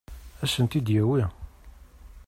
Ad 0.43 0.49
sent-t-id-yawi? 0.53 1.23